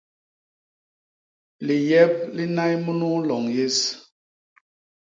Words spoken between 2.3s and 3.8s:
li nnay munu loñ yés.